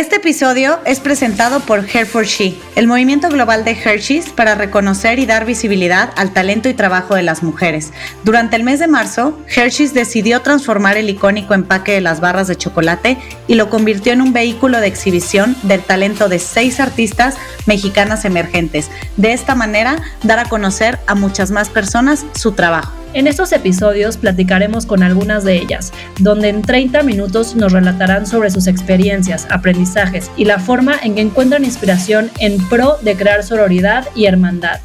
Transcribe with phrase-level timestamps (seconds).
[0.00, 5.18] Este episodio es presentado por Hair for She, el movimiento global de Hershey's para reconocer
[5.18, 7.92] y dar visibilidad al talento y trabajo de las mujeres.
[8.24, 12.56] Durante el mes de marzo, Hershey's decidió transformar el icónico empaque de las barras de
[12.56, 17.34] chocolate y lo convirtió en un vehículo de exhibición del talento de seis artistas
[17.66, 18.90] mexicanas emergentes.
[19.18, 22.99] De esta manera, dar a conocer a muchas más personas su trabajo.
[23.12, 28.50] En estos episodios platicaremos con algunas de ellas, donde en 30 minutos nos relatarán sobre
[28.50, 34.06] sus experiencias, aprendizajes y la forma en que encuentran inspiración en pro de crear sororidad
[34.14, 34.78] y hermandad.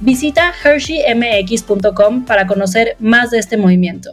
[0.00, 4.12] Visita HersheyMX.com para conocer más de este movimiento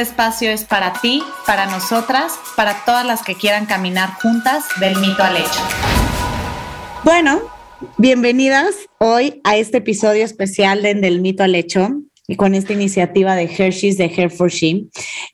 [0.00, 5.22] espacio es para ti, para nosotras, para todas las que quieran caminar juntas del mito
[5.22, 5.60] al hecho.
[7.04, 7.40] Bueno,
[7.98, 13.36] bienvenidas hoy a este episodio especial de Del mito al hecho y con esta iniciativa
[13.36, 14.86] de Hershey's de Hair for She.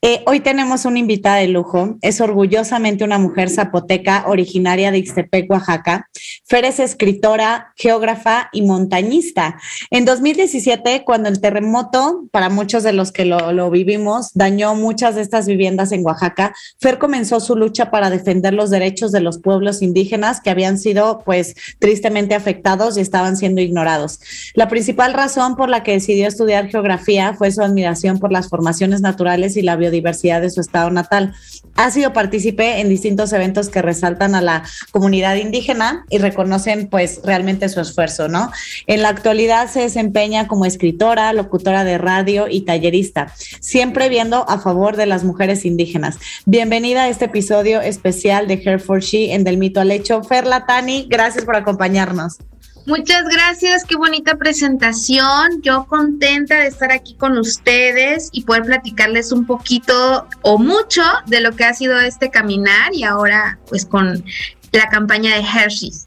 [0.03, 5.51] Eh, hoy tenemos una invitada de lujo, es orgullosamente una mujer zapoteca originaria de Ixtepec,
[5.51, 6.09] Oaxaca.
[6.45, 9.59] Fer es escritora, geógrafa y montañista.
[9.91, 15.15] En 2017, cuando el terremoto, para muchos de los que lo, lo vivimos, dañó muchas
[15.15, 19.39] de estas viviendas en Oaxaca, Fer comenzó su lucha para defender los derechos de los
[19.39, 24.21] pueblos indígenas que habían sido, pues, tristemente afectados y estaban siendo ignorados.
[24.55, 26.82] La principal razón por la que decidió estudiar geografía
[27.37, 31.35] fue su admiración por las formaciones naturales y la biodiversidad de su estado natal.
[31.75, 37.21] Ha sido partícipe en distintos eventos que resaltan a la comunidad indígena y reconocen pues
[37.25, 38.51] realmente su esfuerzo, ¿no?
[38.87, 44.59] En la actualidad se desempeña como escritora, locutora de radio y tallerista, siempre viendo a
[44.59, 46.19] favor de las mujeres indígenas.
[46.45, 50.23] Bienvenida a este episodio especial de Hair for She en Del Mito al Hecho.
[50.23, 52.39] Fer Latani, gracias por acompañarnos.
[52.85, 55.63] Muchas gracias, qué bonita presentación.
[55.63, 61.41] Yo contenta de estar aquí con ustedes y poder platicarles un poquito o mucho de
[61.41, 64.25] lo que ha sido este caminar y ahora pues con
[64.73, 66.07] la campaña de Hershey's.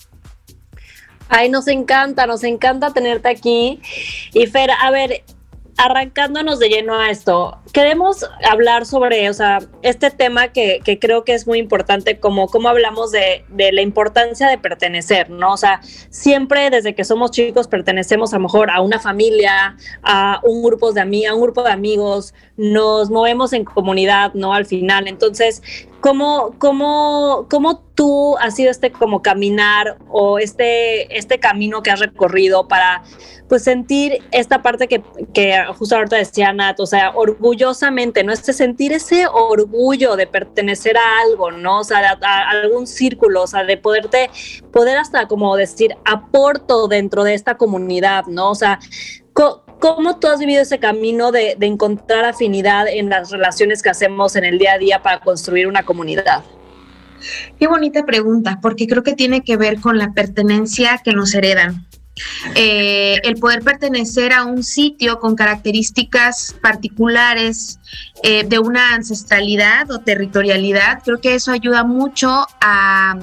[1.29, 3.79] Ay, nos encanta, nos encanta tenerte aquí.
[4.33, 5.23] Y Fer, a ver,
[5.77, 11.33] arrancándonos de lleno a esto, queremos hablar sobre, o sea, este tema que, creo que
[11.33, 15.51] es muy importante, como cómo hablamos de, de, la importancia de pertenecer, ¿no?
[15.51, 20.63] O sea, siempre desde que somos chicos pertenecemos a mejor a una familia, a un
[20.63, 24.53] grupo de, a un grupo de amigos, nos movemos en comunidad, ¿no?
[24.53, 25.09] Al final.
[25.09, 25.61] Entonces,
[25.99, 31.99] ¿cómo, cómo, cómo tú has sido este como caminar o este, este camino que has
[31.99, 33.03] recorrido para
[33.47, 35.03] pues sentir esta parte que,
[35.33, 37.11] que justo ahorita decía Nat, o sea,
[38.23, 38.31] ¿no?
[38.31, 41.79] Este sentir ese orgullo de pertenecer a algo, ¿no?
[41.79, 44.29] O sea, a, algún círculo, o sea, de poderte,
[44.71, 48.51] poder hasta como decir, aporto dentro de esta comunidad, ¿no?
[48.51, 48.79] O sea,
[49.79, 54.37] ¿Cómo tú has vivido ese camino de, de, encontrar afinidad en las relaciones que hacemos
[54.37, 56.41] en el día a día para construir una comunidad?
[57.59, 61.85] Qué bonita pregunta, porque creo que tiene que ver con la pertenencia que nos heredan.
[62.55, 67.79] Eh, el poder pertenecer a un sitio con características particulares
[68.23, 73.17] eh, de una ancestralidad o territorialidad, creo que eso ayuda mucho a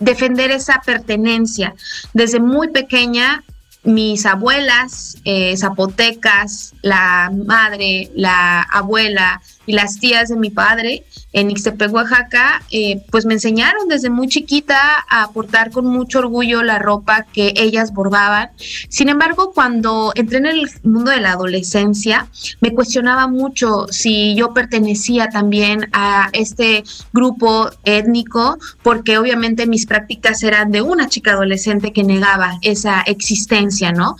[0.00, 1.74] defender esa pertenencia.
[2.12, 3.44] Desde muy pequeña
[3.82, 11.50] mis abuelas eh, zapotecas, la madre, la abuela y las tías de mi padre en
[11.50, 14.78] Ixtepec, Oaxaca, eh, pues me enseñaron desde muy chiquita
[15.08, 18.50] a portar con mucho orgullo la ropa que ellas bordaban.
[18.88, 22.26] Sin embargo, cuando entré en el mundo de la adolescencia,
[22.60, 26.82] me cuestionaba mucho si yo pertenecía también a este
[27.12, 33.92] grupo étnico, porque obviamente mis prácticas eran de una chica adolescente que negaba esa existencia,
[33.92, 34.16] ¿no?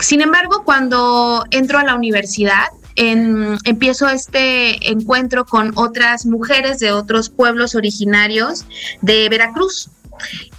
[0.00, 2.66] Sin embargo, cuando entro a la universidad,
[2.98, 8.64] empiezo este encuentro con otras mujeres de otros pueblos originarios
[9.00, 9.90] de Veracruz.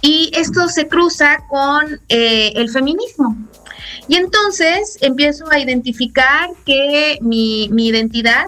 [0.00, 3.36] Y esto se cruza con eh, el feminismo.
[4.08, 8.46] Y entonces empiezo a identificar que mi identidad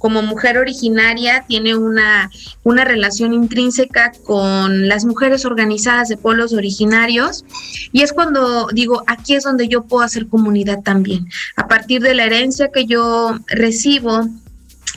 [0.00, 2.30] como mujer originaria tiene una,
[2.64, 7.44] una relación intrínseca con las mujeres organizadas de pueblos originarios
[7.92, 11.28] y es cuando digo, aquí es donde yo puedo hacer comunidad también.
[11.54, 14.26] A partir de la herencia que yo recibo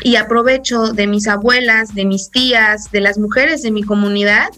[0.02, 4.50] y aprovecho de mis abuelas, de mis tías, de las mujeres de mi comunidad,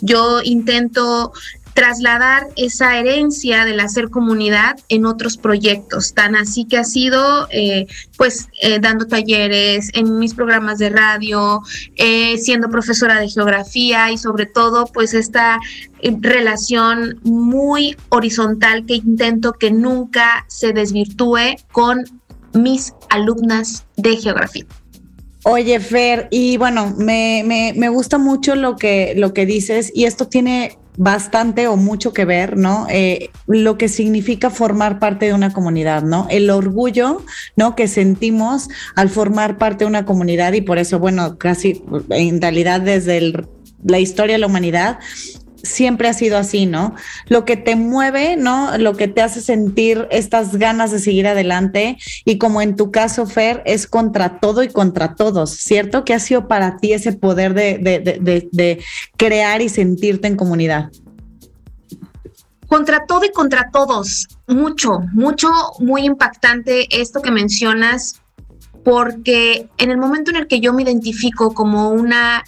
[0.00, 1.32] yo intento
[1.74, 7.86] trasladar esa herencia del hacer comunidad en otros proyectos, tan así que ha sido eh,
[8.16, 11.60] pues eh, dando talleres en mis programas de radio,
[11.96, 15.58] eh, siendo profesora de geografía y sobre todo pues esta
[16.02, 22.04] relación muy horizontal que intento que nunca se desvirtúe con
[22.52, 24.66] mis alumnas de geografía.
[25.44, 30.04] Oye, Fer, y bueno, me, me, me, gusta mucho lo que, lo que dices y
[30.04, 32.86] esto tiene bastante o mucho que ver, ¿no?
[32.90, 36.26] Eh, lo que significa formar parte de una comunidad, ¿no?
[36.28, 37.24] El orgullo,
[37.56, 37.74] ¿no?
[37.74, 42.82] Que sentimos al formar parte de una comunidad y por eso, bueno, casi en realidad
[42.82, 43.32] desde
[43.82, 44.98] la historia de la humanidad
[45.62, 46.94] siempre ha sido así, ¿no?
[47.26, 48.76] Lo que te mueve, ¿no?
[48.78, 53.26] Lo que te hace sentir estas ganas de seguir adelante y como en tu caso,
[53.26, 56.04] Fer, es contra todo y contra todos, ¿cierto?
[56.04, 57.78] ¿Qué ha sido para ti ese poder de,
[58.50, 58.84] de
[59.16, 60.90] crear y sentirte en comunidad?
[62.66, 65.48] Contra todo y contra todos, mucho, mucho,
[65.80, 68.20] muy impactante esto que mencionas,
[68.84, 72.44] porque en el momento en el que yo me identifico como una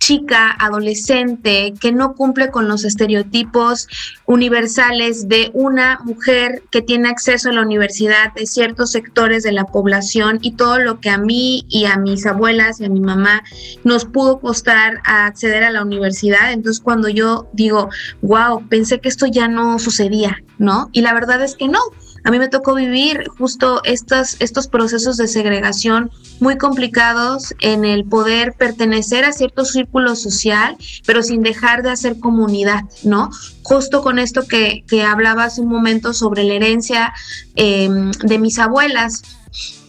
[0.00, 3.86] chica, adolescente, que no cumple con los estereotipos
[4.26, 9.66] universales de una mujer que tiene acceso a la universidad de ciertos sectores de la
[9.66, 13.42] población y todo lo que a mí y a mis abuelas y a mi mamá
[13.84, 16.50] nos pudo costar a acceder a la universidad.
[16.50, 17.90] Entonces cuando yo digo,
[18.22, 20.88] wow, pensé que esto ya no sucedía, ¿no?
[20.92, 21.80] Y la verdad es que no.
[22.24, 28.04] A mí me tocó vivir justo estos, estos procesos de segregación muy complicados en el
[28.04, 30.76] poder pertenecer a cierto círculo social,
[31.06, 33.30] pero sin dejar de hacer comunidad, ¿no?
[33.62, 37.12] Justo con esto que, que hablaba hace un momento sobre la herencia
[37.56, 39.22] em, de mis abuelas.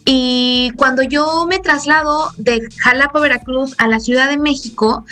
[0.05, 5.05] Y cuando yo me traslado de Jalapa, Veracruz a la Ciudad de México,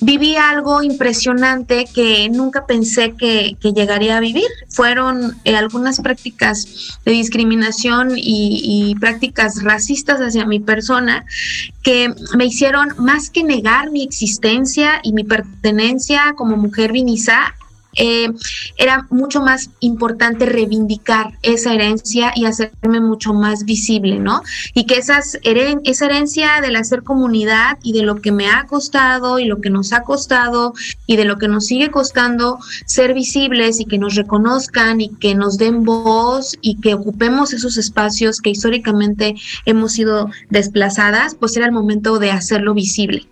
[0.00, 4.46] viví algo impresionante que nunca pensé que, llegaría a vivir.
[4.68, 11.24] Fueron eh, algunas prácticas de discriminación y, y, prácticas racistas hacia mi persona
[11.82, 17.54] que me hicieron más que negar mi existencia y mi pertenencia como mujer vinizá,
[17.96, 18.28] eh,
[18.76, 24.42] era mucho más importante reivindicar esa herencia y hacerme mucho más visible, ¿no?
[24.74, 29.38] Y que esas esa herencia del hacer comunidad y de lo que me ha costado
[29.38, 30.74] y lo que nos ha costado
[31.06, 35.34] y de lo que nos sigue costando ser visibles y que nos reconozcan y que
[35.34, 39.34] nos den voz y que ocupemos esos espacios que históricamente
[39.64, 43.26] hemos sido desplazadas, pues era el momento de hacerlo visible.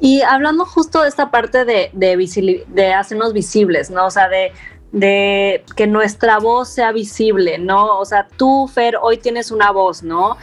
[0.00, 4.06] Y hablando justo de esta parte de, de, hacernos visibles, ¿no?
[4.06, 4.52] O sea, de,
[4.92, 7.98] de que nuestra voz sea visible, ¿no?
[7.98, 10.36] O sea, tú, Fer, hoy tienes una voz, ¿no?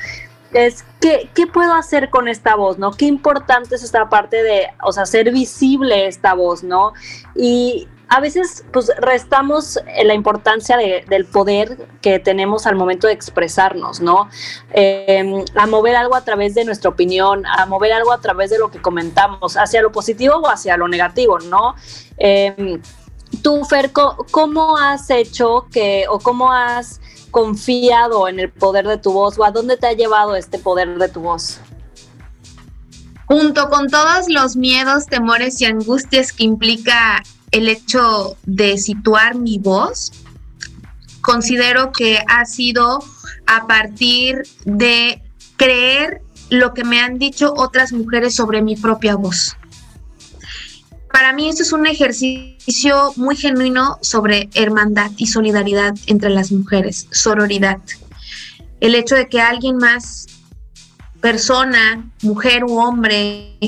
[0.54, 2.92] Es, ¿qué, ¿qué puedo hacer con esta voz, no?
[2.92, 6.94] Qué importante es esta parte de, o sea, ser visible esta voz, ¿no?
[7.36, 14.02] Y a veces pues restamos la importancia del poder que tenemos al momento de expresarnos,
[14.02, 14.30] ¿no?
[14.72, 18.60] Em, a mover algo a través de nuestra opinión, a mover algo a través de
[18.60, 21.74] lo que comentamos, hacia lo positivo o hacia lo negativo, ¿no?
[22.20, 22.80] Eh,
[23.42, 27.02] tú, Fer, ¿cómo has hecho que, o cómo has
[27.32, 31.00] confiado en el poder de tu voz, o a dónde te ha llevado este poder
[31.00, 31.60] de tu voz?
[33.26, 39.60] Junto con todos los miedos, temores y angustias que implica el hecho de situar mi
[39.60, 40.12] voz,
[41.22, 43.00] considero que ha sido
[43.46, 45.22] a partir de
[45.56, 49.56] creer lo que me han dicho otras mujeres sobre mi propia voz.
[51.12, 57.08] Para mí esto es un ejercicio muy genuino sobre hermandad y solidaridad entre las mujeres,
[57.12, 57.78] sororidad.
[58.80, 60.26] El hecho de que alguien más,
[61.22, 63.60] persona, mujer u hombre,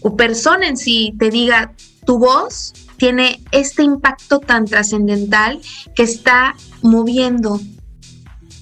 [0.00, 1.74] o persona en sí, te diga,
[2.06, 5.60] tu voz tiene este impacto tan trascendental
[5.94, 7.58] que está moviendo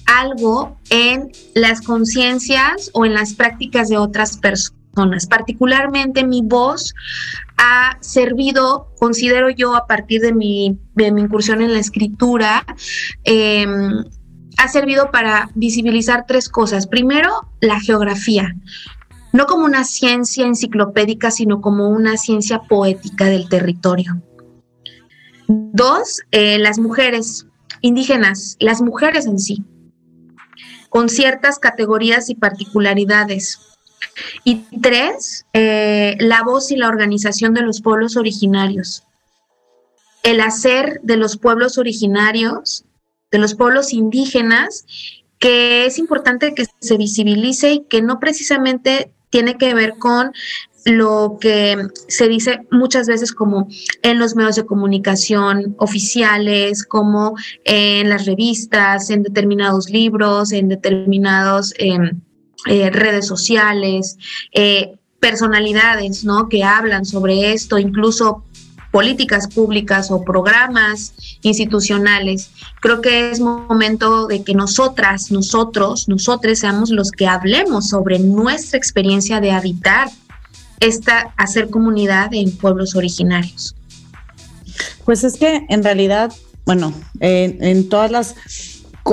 [0.05, 5.27] algo en las conciencias o en las prácticas de otras personas.
[5.27, 6.93] Particularmente mi voz
[7.57, 12.65] ha servido, considero yo, a partir de mi, incursión en la escritura,
[13.23, 14.03] em,
[14.57, 16.87] ha servido para visibilizar tres cosas.
[16.87, 18.55] Primero, la geografía
[19.33, 24.21] no como una ciencia enciclopédica, sino como una ciencia poética del territorio.
[25.47, 27.47] Dos, eh, las mujeres
[27.81, 29.63] indígenas, las mujeres en sí,
[30.89, 33.59] con ciertas categorías y particularidades.
[34.43, 39.03] Y tres, eh, la voz y la organización de los pueblos originarios.
[40.23, 42.85] El hacer de los pueblos originarios,
[43.31, 44.85] de los pueblos indígenas,
[45.39, 50.31] que es importante que se visibilice y que no precisamente tiene que ver con
[50.85, 51.75] lo que
[52.07, 53.67] se dice muchas veces como
[54.03, 61.73] en los medios de comunicación oficiales, como en las revistas, en determinados libros, en determinadas
[61.77, 62.21] em,
[62.67, 64.17] eh, redes sociales,
[64.53, 66.47] eh, personalidades, ¿no?
[66.47, 68.43] Que hablan sobre esto, incluso
[68.97, 71.13] políticas públicas o programas
[71.43, 72.49] institucionales.
[72.81, 78.75] Creo que es momento de que nosotras, nosotros, nosotros seamos los que hablemos sobre nuestra
[78.75, 80.09] experiencia de habitar
[80.79, 83.75] esta, hacer comunidad en pueblos originarios.
[85.05, 86.33] Pues es que en realidad,
[86.65, 88.33] bueno, en todas las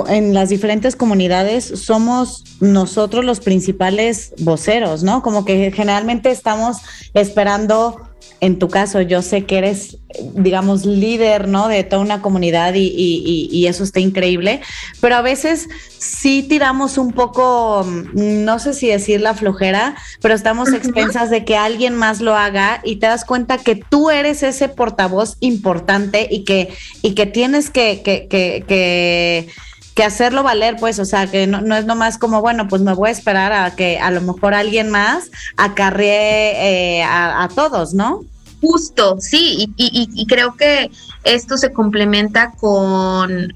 [0.08, 5.22] en las diferentes comunidades somos nosotros los principales voceros, ¿no?
[5.22, 6.78] Como que generalmente estamos
[7.12, 8.00] esperando
[8.44, 9.96] en tu caso, yo sé que eres,
[10.34, 11.66] digamos, líder, ¿no?
[11.66, 14.60] De toda una comunidad y, eso está increíble,
[15.00, 15.66] pero a veces
[15.98, 21.56] sí tiramos un poco, no sé si decir la flojera, pero estamos expensas de que
[21.56, 26.44] alguien más lo haga y te das cuenta que tú eres ese portavoz importante y
[26.44, 26.68] que,
[27.00, 29.48] y que tienes que, que, que
[29.94, 32.94] que hacerlo valer, pues, o sea, que no, no, es nomás como, bueno, pues me
[32.94, 38.24] voy a esperar a que a lo mejor alguien más acarree eh, a, todos, ¿no?
[38.66, 40.90] Justo, sí, y, y, creo que
[41.22, 43.52] esto se complementa con,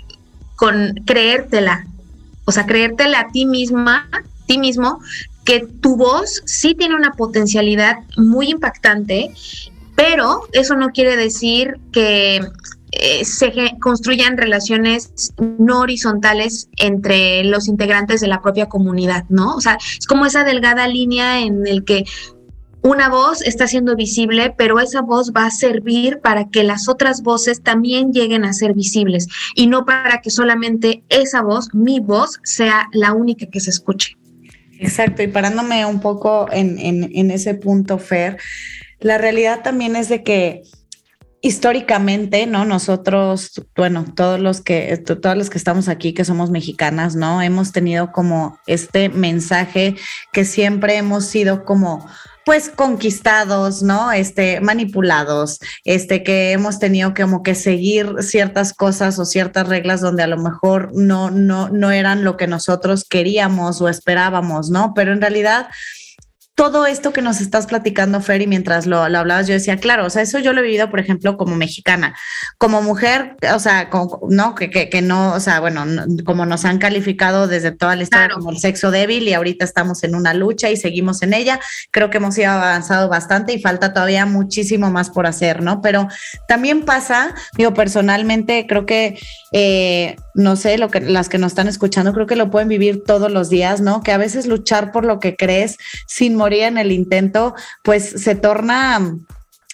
[0.54, 1.86] con creértela,
[2.44, 4.06] o sea, creértela a ti misma,
[4.44, 5.00] ti mismo,
[5.46, 9.30] que tu voz sí tiene una potencialidad muy impactante,
[9.96, 12.42] pero eso no quiere decir que
[12.92, 13.50] eh, se
[13.80, 19.54] construyan relaciones no horizontales entre los integrantes de la propia comunidad, ¿no?
[19.54, 22.04] O sea, es como esa delgada línea en el que
[22.82, 27.22] una voz está siendo visible, pero esa voz va a servir para que las otras
[27.22, 32.40] voces también lleguen a ser visibles y no para que solamente esa voz, mi voz,
[32.44, 34.16] sea la única que se escuche.
[34.80, 38.38] Exacto, y parándome un poco en, en ese punto, Fer,
[39.00, 40.62] la realidad también es de que
[41.40, 42.64] históricamente, ¿no?
[42.64, 47.40] Nosotros, bueno, todos los que, todos los que estamos aquí, que somos mexicanas, ¿no?
[47.42, 49.94] Hemos tenido como este mensaje
[50.32, 52.06] que siempre hemos sido como
[52.48, 54.10] pues conquistados, ¿no?
[54.10, 60.22] Este, manipulados, este, que hemos tenido como que seguir ciertas cosas o ciertas reglas donde
[60.22, 64.94] a lo mejor no, no, no eran lo que nosotros queríamos o esperábamos, ¿no?
[64.94, 65.68] Pero en realidad,
[66.58, 70.10] todo esto que nos estás platicando, Fer, y mientras lo, hablabas, yo decía, claro, o
[70.10, 72.16] sea, eso yo lo he vivido, por ejemplo, como mexicana,
[72.58, 73.88] como mujer, o sea,
[74.28, 75.86] no, que, que, no, o sea, bueno,
[76.24, 80.02] como nos han calificado desde toda la historia como el sexo débil y ahorita estamos
[80.02, 81.60] en una lucha y seguimos en ella,
[81.92, 85.80] creo que hemos ido avanzado bastante y falta todavía muchísimo más por hacer, ¿no?
[85.80, 86.08] Pero
[86.48, 89.16] también pasa, digo, personalmente, creo que
[89.52, 93.02] eh, no sé, lo que las que nos están escuchando creo que lo pueden vivir
[93.04, 94.02] todos los días, ¿no?
[94.02, 98.34] Que a veces luchar por lo que crees sin morir en el intento, pues se
[98.34, 99.18] torna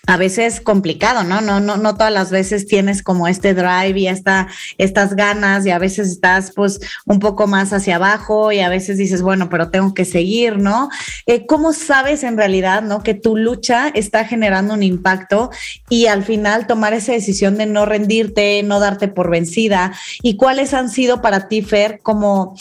[0.07, 1.41] a veces complicado, ¿no?
[1.41, 5.71] No, no, no todas las veces tienes como este drive y esta, estas ganas y
[5.71, 9.71] a veces estás pues un poco más hacia abajo y a veces dices, bueno, pero
[9.71, 10.89] tengo que seguir, ¿no?
[11.27, 13.03] Eh, ¿Cómo sabes en realidad, ¿no?
[13.03, 15.51] Que tu lucha está generando un impacto
[15.89, 19.93] y al final tomar esa decisión de no rendirte, no darte por vencida
[20.23, 22.55] y cuáles han sido para ti, Fer, como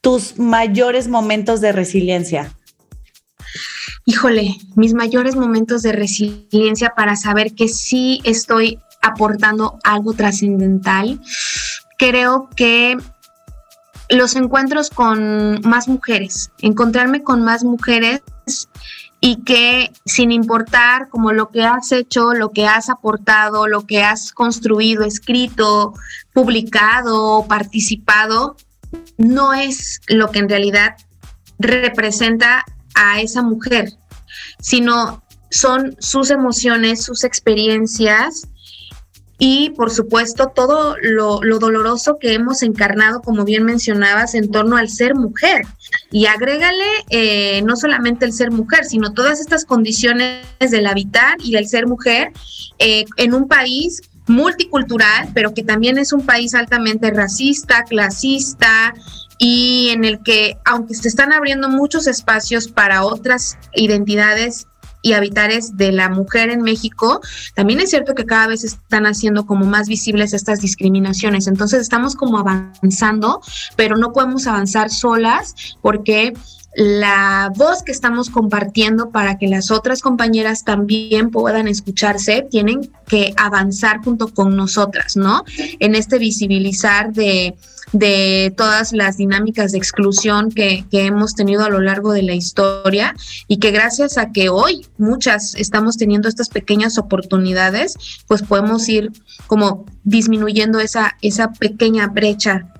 [0.00, 2.54] tus mayores momentos de resiliencia?
[4.04, 11.20] Híjole, mis mayores momentos de resiliencia para saber que sí estoy aportando algo trascendental.
[11.98, 12.96] Creo que
[14.08, 18.22] los encuentros con más mujeres, encontrarme con más mujeres
[19.20, 24.02] y que sin importar como lo que has hecho, lo que has aportado, lo que
[24.02, 25.92] has construido, escrito,
[26.32, 28.56] publicado, participado,
[29.18, 30.96] no es lo que en realidad
[31.58, 33.92] representa a esa mujer,
[34.60, 38.48] sino son sus emociones, sus experiencias
[39.42, 44.90] y por supuesto todo lo, doloroso que hemos encarnado, como bien mencionabas, en torno al
[44.90, 45.62] ser mujer.
[46.12, 51.52] Y agrégale eh, no solamente el ser mujer, sino todas estas condiciones del habitar y
[51.52, 52.32] del ser mujer
[52.78, 58.94] eh, en un país multicultural, pero que también es un país altamente racista, clasista,
[59.42, 64.66] y en el que, aunque se están abriendo muchos espacios para otras identidades
[65.02, 67.22] y habitares de la mujer en México,
[67.54, 71.46] también es cierto que cada vez están haciendo como más visibles estas discriminaciones.
[71.46, 73.40] Entonces estamos como avanzando,
[73.76, 76.34] pero no podemos avanzar solas porque
[76.74, 83.32] la voz que estamos compartiendo para que las otras compañeras también puedan escucharse, tienen que
[83.38, 85.44] avanzar junto con nosotras, ¿no?
[85.78, 87.56] En este visibilizar de,
[88.56, 93.14] todas las dinámicas de exclusión que, que, hemos tenido a lo largo de la historia
[93.48, 97.96] y que gracias a que hoy muchas estamos teniendo estas pequeñas oportunidades,
[98.28, 99.10] pues podemos ir
[99.46, 102.72] como disminuyendo esa, esa pequeña brecha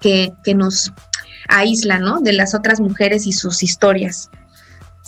[0.00, 0.92] que, que nos
[1.48, 2.20] aísla, ¿no?
[2.20, 4.30] De las otras mujeres y sus historias.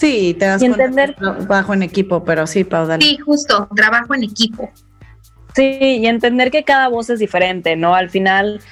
[0.01, 4.71] Sí, te das entender trabajo en equipo, pero sí, Pau, Sí, justo, trabajo en equipo.
[5.55, 7.95] Sí, y entender que cada voz es diferente, ¿no?
[7.95, 8.63] Al final,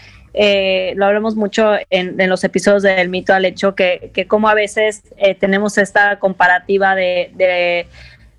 [0.40, 4.54] eh, lo hablamos mucho en, los episodios del mito al hecho, que, que como a
[4.54, 7.87] veces eh, tenemos esta comparativa de, de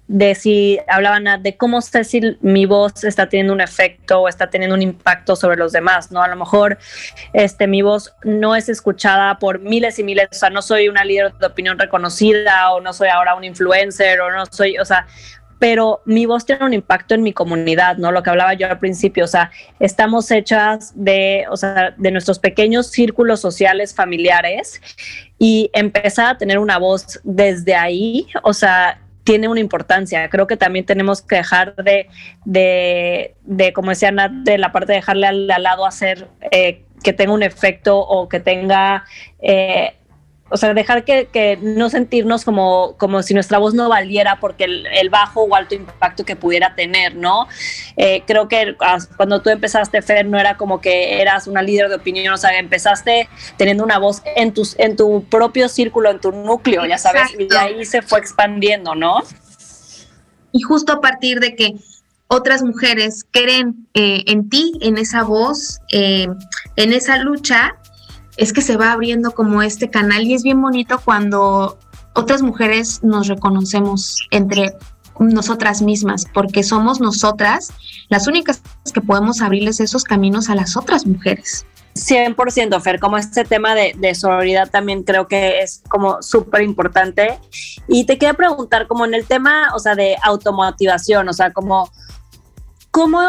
[0.09, 4.49] de si hablaban de cómo sé si mi voz está teniendo un efecto o está
[4.49, 6.23] teniendo un impacto sobre los demás, ¿no?
[6.23, 6.79] A lo mejor
[7.31, 11.05] este, mi voz no es escuchada por miles y miles, o sea, no soy una
[11.05, 15.05] líder de opinión reconocida o no soy ahora un influencer o no soy, o sea,
[15.59, 18.11] pero mi voz tiene un impacto en mi comunidad, ¿no?
[18.11, 22.39] Lo que hablaba yo al principio, o sea, estamos hechas de, o sea, de nuestros
[22.39, 24.81] pequeños círculos sociales familiares
[25.37, 30.27] y empezar a tener una voz desde ahí, o sea, tiene una importancia.
[30.29, 32.07] Creo que también tenemos que dejar de,
[32.45, 37.13] de, de como decía Nat, de la parte de dejarle al, lado hacer eh, que
[37.13, 39.05] tenga un efecto o que tenga
[39.39, 39.93] eh,
[40.49, 45.09] o sea, dejar que, no sentirnos como, como si nuestra voz no valiera porque el,
[45.09, 47.47] bajo o alto impacto que pudiera tener, ¿no?
[47.97, 48.75] Eh, creo que
[49.15, 52.57] cuando tú empezaste, Fer, no era como que eras una líder de opinión, o sea,
[52.57, 57.33] empezaste teniendo una voz en, tus, en tu propio círculo, en tu núcleo, ya sabes,
[57.37, 59.23] y de ahí se fue expandiendo, ¿no?
[60.51, 61.75] Y justo a partir de que
[62.27, 66.27] otras mujeres creen eh, en ti, en esa voz, eh,
[66.75, 67.75] en esa lucha,
[68.39, 71.77] es que se va abriendo como este canal y es bien bonito cuando
[72.15, 74.73] otras mujeres nos reconocemos entre
[75.19, 77.73] nosotras mismas, porque somos nosotras
[78.07, 78.61] las únicas
[78.93, 81.65] que podemos abrirles esos caminos a las otras mujeres.
[81.95, 87.37] 100%, Fer, como este tema de, de sororidad también creo que es como súper importante.
[87.89, 91.91] Y te quería preguntar, como en el tema, o sea, de automotivación, o sea, como,
[92.91, 93.19] ¿cómo,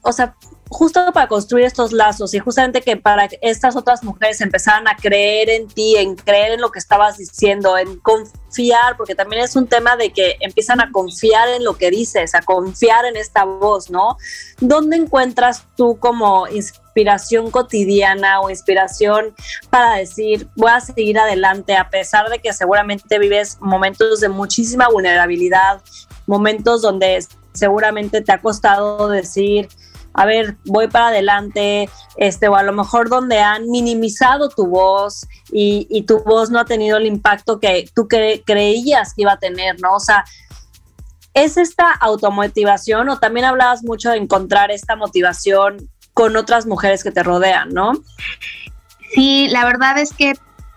[0.00, 0.34] o sea,
[0.68, 4.96] justo para construir estos lazos y justamente que para que estas otras mujeres empezaran a
[4.96, 9.54] creer en ti, en creer en lo que estabas diciendo, en confiar, porque también es
[9.54, 13.44] un tema de que empiezan a confiar en lo que dices, a confiar en esta
[13.44, 14.16] voz, ¿no?
[14.60, 19.34] ¿Dónde encuentras tú como inspiración cotidiana o inspiración
[19.70, 24.88] para decir, voy a seguir adelante a pesar de que seguramente vives momentos de muchísima
[24.88, 25.80] vulnerabilidad,
[26.26, 29.68] momentos donde seguramente te ha costado decir,
[30.16, 35.26] a ver, voy para adelante, este, o a lo mejor donde han minimizado tu voz
[35.52, 39.78] y, tu voz no ha tenido el impacto que tú creías que iba a tener,
[39.80, 39.94] ¿no?
[39.94, 40.24] O sea,
[41.34, 47.10] ¿es esta automotivación o también hablabas mucho de encontrar esta motivación con otras mujeres que
[47.10, 47.92] te rodean, ¿no?
[49.14, 50.32] Sí, la verdad es que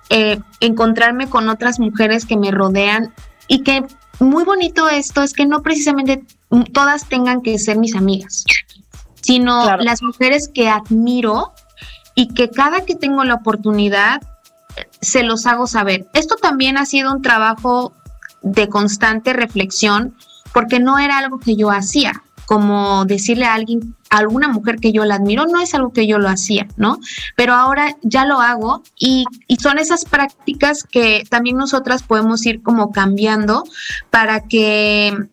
[0.10, 3.14] eh, encontrarme con otras mujeres que me rodean
[3.48, 3.86] y que
[4.20, 6.24] muy bonito esto es que no precisamente
[6.74, 8.44] todas tengan que ser mis amigas
[9.22, 11.54] sino las mujeres que admiro
[12.16, 14.22] y que cada que tengo la oportunidad
[15.02, 16.08] se los hago saber.
[16.14, 17.94] Esto también ha sido un trabajo
[18.42, 20.16] de constante reflexión
[20.54, 24.92] porque no era algo que yo hacía, como decirle a alguien, a alguna mujer que
[24.92, 26.98] yo la admiro, no es algo que yo lo hacía, ¿no?
[27.36, 32.64] Pero ahora ya lo hago y, y son esas prácticas que también nosotras podemos ir
[32.64, 33.64] como cambiando
[34.10, 35.30] para que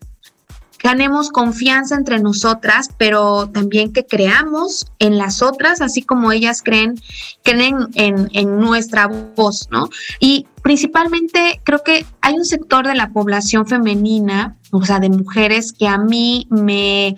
[0.87, 6.95] ganemos confianza entre nosotras, pero también que creamos en las otras, así como ellas creen,
[7.43, 9.89] creen en, en nuestra voz, ¿no?
[10.21, 15.73] Y principalmente creo que hay un sector de la población femenina, o sea, de mujeres,
[15.73, 17.17] que a mí me,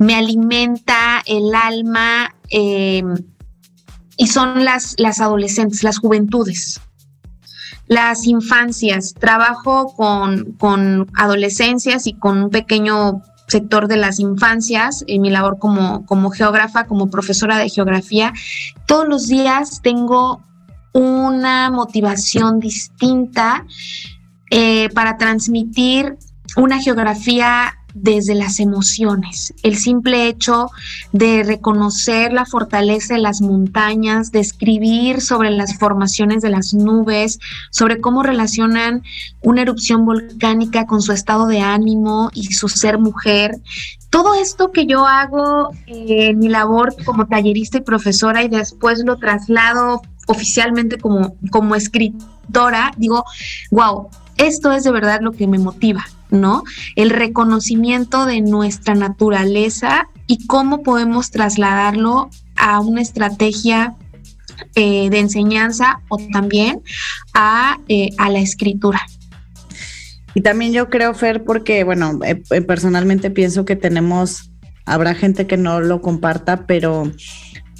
[0.00, 3.04] me alimenta el alma eh,
[4.16, 6.80] y son las, las adolescentes, las juventudes
[7.86, 9.14] las infancias.
[9.14, 16.06] Trabajo con, adolescencias y con un pequeño sector de las infancias, en mi labor como,
[16.06, 18.32] como geógrafa, como profesora de geografía,
[18.86, 20.42] todos los días tengo
[20.92, 23.66] una motivación distinta
[24.50, 26.16] eh, para transmitir
[26.56, 29.54] una geografía desde las emociones.
[29.62, 30.70] El simple hecho
[31.12, 37.38] de reconocer la fortaleza de las montañas, de escribir sobre las formaciones de las nubes,
[37.70, 39.02] sobre cómo relacionan
[39.42, 43.56] una erupción volcánica con su estado de ánimo y su ser mujer.
[44.10, 49.16] Todo esto que yo hago en mi labor como tallerista y profesora y después lo
[49.16, 53.24] traslado oficialmente como, como escritora, digo,
[53.70, 56.04] wow, esto es de verdad lo que me motiva,
[56.34, 56.64] ¿no?
[56.96, 63.94] El reconocimiento de nuestra naturaleza y cómo podemos trasladarlo a una estrategia
[64.74, 66.82] eh, de enseñanza o también
[67.32, 69.00] a, eh, a la escritura.
[70.34, 74.50] Y también yo creo, Fer, porque, bueno, eh, personalmente pienso que tenemos,
[74.84, 77.10] habrá gente que no lo comparta, pero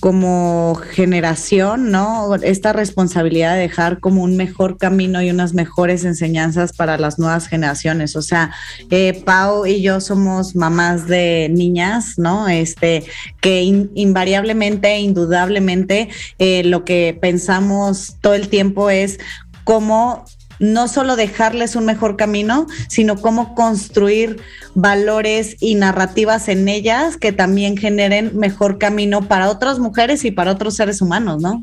[0.04, 2.34] como generación, ¿no?
[2.34, 7.46] Esta responsabilidad de dejar como un mejor camino y unas mejores enseñanzas para las nuevas
[7.46, 8.14] generaciones.
[8.14, 8.50] O sea,
[8.90, 12.48] eh, Pau y yo somos mamás de niñas, ¿no?
[12.48, 13.04] Este,
[13.40, 19.18] que invariablemente, indudablemente, eh, lo que pensamos todo el tiempo es
[19.64, 20.26] cómo
[20.58, 24.40] no solo dejarles un mejor camino, sino cómo construir
[24.74, 30.52] valores y narrativas en ellas que también generen mejor camino para otras mujeres y para
[30.52, 31.62] otros seres humanos, ¿no?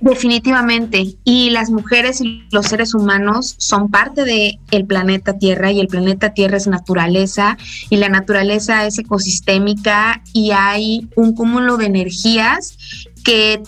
[0.00, 1.16] Definitivamente.
[1.24, 5.88] Y las mujeres y los seres humanos son parte del el planeta Tierra y el
[5.88, 7.56] planeta Tierra es naturaleza
[7.88, 12.76] y la naturaleza es ecosistémica y hay un cúmulo de energías
[13.24, 13.60] que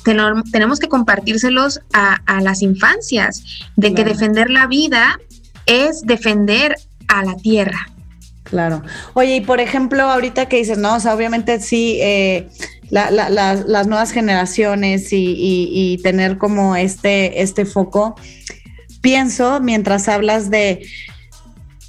[0.53, 3.43] tenemos que compartírselos a, las infancias,
[3.75, 5.19] de que defender la vida
[5.67, 6.77] es defender
[7.09, 7.89] a la tierra.
[8.45, 8.83] Claro.
[9.15, 12.49] Oye, y por ejemplo, ahorita que dices, no, o sea, obviamente sí, eh,
[12.91, 18.15] las nuevas generaciones y, tener como este, este foco,
[19.01, 20.87] pienso mientras hablas de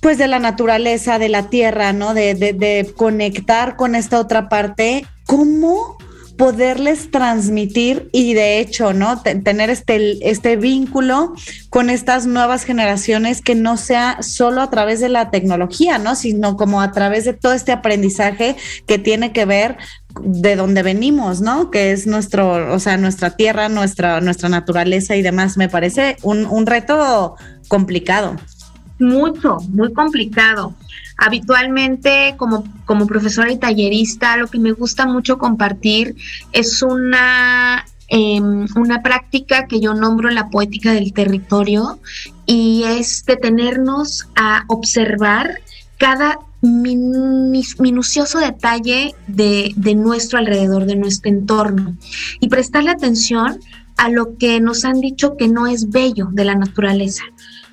[0.01, 2.13] pues de la naturaleza, de la tierra, ¿no?
[2.13, 5.97] De, de, conectar con esta otra parte, ¿cómo
[6.39, 9.21] poderles transmitir y de hecho, ¿no?
[9.21, 11.33] tener este, este vínculo
[11.69, 16.15] con estas nuevas generaciones que no sea solo a través de la tecnología, ¿no?
[16.15, 18.55] Sino como a través de todo este aprendizaje
[18.87, 19.77] que tiene que ver
[20.23, 21.71] de donde venimos, ¿no?
[21.71, 25.57] Que es nuestro, o sea, nuestra tierra, nuestra, nuestra naturaleza y demás.
[25.57, 27.35] Me parece un, un reto
[27.67, 28.35] complicado.
[28.99, 30.73] Mucho, muy complicado.
[31.17, 36.15] Habitualmente, como, como profesora y tallerista, lo que me gusta mucho compartir
[36.53, 41.99] es una em, una práctica que yo nombro la poética del territorio
[42.45, 45.61] y es detenernos a observar
[45.97, 51.95] cada minucioso detalle de, de, nuestro alrededor, de nuestro entorno
[52.39, 53.59] y prestarle atención
[53.97, 57.23] a lo que nos han dicho que no es bello de la naturaleza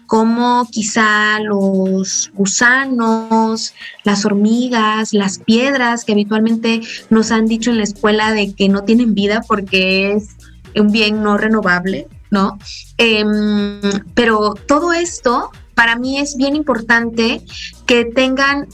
[0.07, 7.85] como quizá los gusanos, las hormigas, las piedras que habitualmente nos han dicho en la
[7.85, 10.37] escuela de que no tienen vida porque es
[10.77, 12.59] un bien no renovable, ¿no?
[12.99, 13.81] Em,
[14.15, 17.43] pero todo esto para mí es bien importante
[17.85, 18.67] que tengan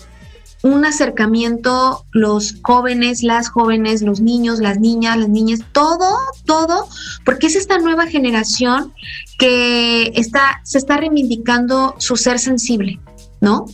[0.62, 6.86] un acercamiento los jóvenes, las jóvenes, los niños, las niñas, las niñas, todo, todo,
[7.24, 8.94] porque es esta nueva generación
[9.36, 13.00] que está, se está reivindicando su ser sensible,
[13.40, 13.66] ¿no?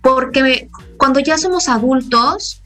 [0.00, 2.60] Porque cuando ya somos adultos,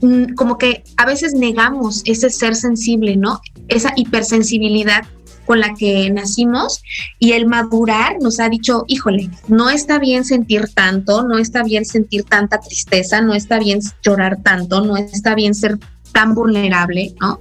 [0.00, 3.40] mm, como que a veces negamos ese ser sensible, ¿no?
[3.68, 5.04] Esa hipersensibilidad
[5.52, 6.82] con la que nacimos
[7.18, 11.84] y el madurar nos ha dicho, híjole, no está bien sentir tanto, no está bien
[11.84, 15.78] sentir tanta tristeza, no está bien llorar tanto, no está bien ser
[16.12, 17.38] tan vulnerable, ¿no?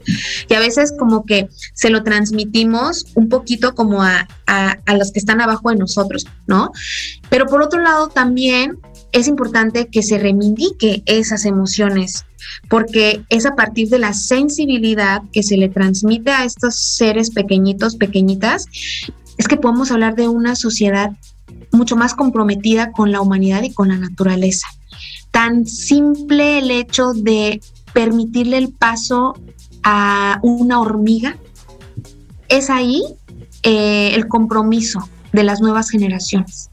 [0.50, 5.20] Y a veces como que se lo transmitimos un poquito como a, a, los que
[5.20, 6.74] están abajo de nosotros, ¿no?
[7.30, 8.78] Pero por otro lado también
[9.14, 12.26] es importante que se reivindique esas emociones,
[12.70, 17.96] porque es a partir de la sensibilidad que se le transmite a estos seres pequeñitos,
[17.96, 18.66] pequeñitas,
[19.38, 21.12] es que podemos hablar de una sociedad
[21.72, 24.68] mucho más comprometida con la humanidad y con la naturaleza.
[25.32, 27.62] Tan simple el hecho de
[27.94, 29.36] permitirle el paso
[29.84, 31.38] a una hormiga,
[32.50, 33.04] es ahí
[33.64, 36.70] eh, el compromiso de las nuevas generaciones.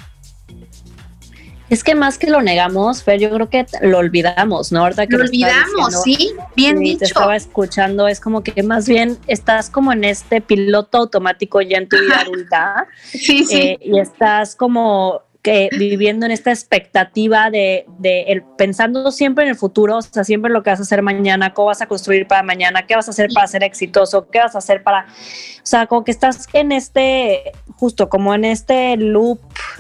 [1.71, 4.89] Es que más que lo negamos, pero yo creo que lo olvidamos, ¿no?
[4.89, 7.01] que lo olvidamos, sí, bien dicho.
[7.01, 11.79] Te estaba escuchando, es como que más bien estás como en este piloto automático ya
[11.79, 12.87] en tu vida adulta.
[13.03, 13.61] sí, sí.
[13.61, 19.51] Eh, y estás como que viviendo en esta expectativa de, de el, pensando siempre en
[19.51, 22.27] el futuro, o sea, siempre lo que vas a hacer mañana, cómo vas a construir
[22.27, 25.67] para mañana, qué vas a hacer para ser exitoso, qué vas a hacer para, o
[25.67, 29.39] sea, como que estás en este, justo como en este loop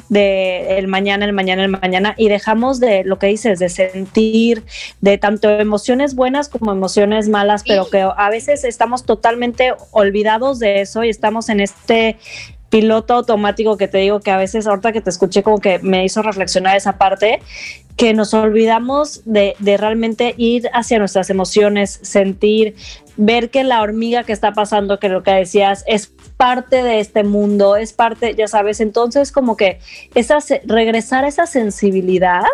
[0.08, 4.64] de el mañana, el mañana, el mañana, y dejamos de lo que dices, de sentir,
[5.00, 10.82] de tanto emociones buenas como emociones malas, pero que a veces estamos totalmente olvidados de
[10.82, 12.16] eso y estamos en este
[12.70, 16.04] piloto automático que te digo que a veces ahorita que te escuché como que me
[16.04, 17.40] hizo reflexionar esa parte,
[17.96, 22.76] que nos olvidamos de, realmente ir hacia nuestras emociones, sentir,
[23.16, 27.24] ver que la hormiga que está pasando, que lo que decías, es parte de este
[27.24, 29.80] mundo, es parte, ya sabes, entonces como que
[30.14, 32.44] esa, regresar a esa sensibilidad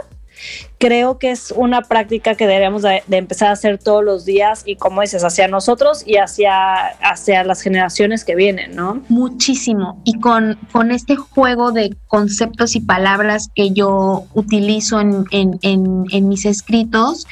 [0.79, 4.77] creo que es una práctica que deberíamos de, empezar a hacer todos los días y
[4.77, 9.03] como dices, hacia nosotros y hacia, hacia las generaciones que vienen, ¿no?
[9.09, 10.01] Muchísimo.
[10.05, 16.45] Y con, con este juego de conceptos y palabras que yo utilizo en, en, mis
[16.45, 17.27] escritos,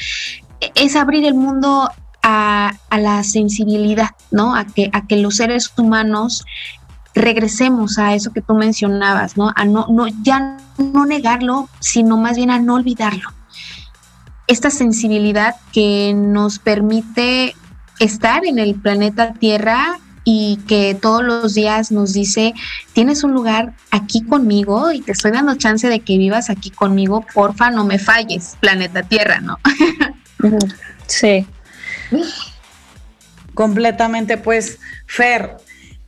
[0.75, 1.91] es abrir el mundo
[2.23, 4.55] a, a, la sensibilidad, ¿no?
[4.55, 6.45] A que, a que los seres humanos
[7.15, 9.53] regresemos a eso que tú mencionabas, ¿no?
[9.55, 13.31] A no, no, ya no negarlo, sino más bien a no olvidarlo.
[14.47, 17.55] Esta sensibilidad que nos permite
[18.01, 22.55] estar en el planeta Tierra y que todos los días nos dice,
[22.93, 27.25] tienes un lugar aquí conmigo y te estoy dando chance de que vivas aquí conmigo,
[27.35, 29.59] porfa, no me falles, planeta Tierra, ¿no?
[31.07, 31.47] sí.
[33.55, 35.57] Completamente, pues, Fer,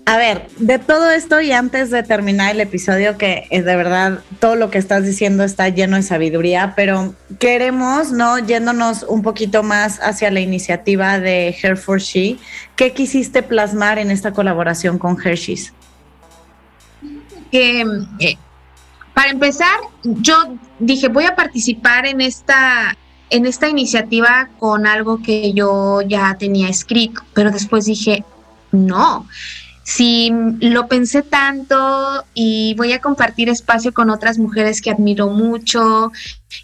[0.07, 4.21] a ver, de todo esto y antes de terminar el episodio, que es de verdad
[4.38, 8.38] todo lo que estás diciendo está lleno de sabiduría, pero queremos, ¿no?
[8.38, 12.37] Yéndonos un poquito más hacia la iniciativa de Hair for She,
[12.77, 15.73] ¿qué quisiste plasmar en esta colaboración con Hershey's?
[17.51, 17.83] Que,
[18.21, 18.37] eh,
[19.14, 22.95] para empezar, yo dije, voy a participar en esta,
[23.31, 28.23] en esta iniciativa con algo que yo ya tenía escrito, pero después dije,
[28.71, 29.27] no,
[29.85, 36.11] si lo pensé tanto y voy a compartir espacio con otras mujeres que admiro mucho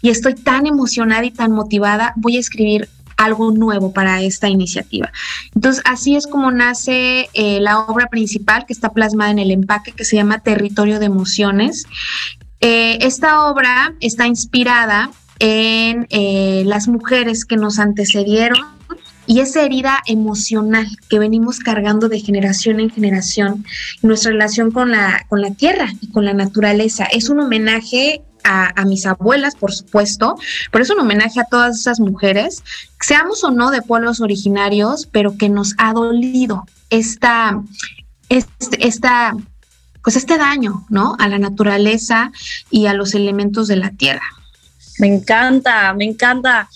[0.01, 5.11] y estoy tan emocionada y tan motivada, voy a escribir algo nuevo para esta iniciativa.
[5.53, 9.91] Entonces, así es como nace eh, la obra principal que está plasmada en el empaque
[9.91, 11.85] que se llama Territorio de Emociones.
[12.59, 18.80] Eh, esta obra está inspirada en eh, las mujeres que nos antecedieron
[19.31, 23.65] y esa herida emocional que venimos cargando de generación en generación,
[24.01, 27.05] nuestra relación con la, con la tierra y con la naturaleza.
[27.05, 30.35] Es un homenaje a, a, mis abuelas, por supuesto,
[30.69, 32.61] pero es un homenaje a todas esas mujeres,
[32.99, 37.57] seamos o no de pueblos originarios, pero que nos ha dolido esta,
[38.27, 39.33] este, esta,
[40.03, 41.15] pues este daño, ¿no?
[41.19, 42.33] A la naturaleza
[42.69, 44.25] y a los elementos de la tierra.
[44.99, 46.69] Me encanta, me encanta.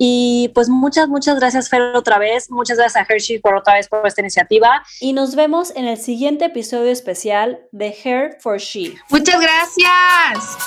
[0.02, 3.86] Y pues muchas, muchas gracias Fer otra vez, muchas gracias a Hershey por otra vez
[3.86, 4.82] por esta iniciativa.
[4.98, 8.94] Y nos vemos en el siguiente episodio especial de Hair for She.
[9.10, 10.58] Muchas gracias.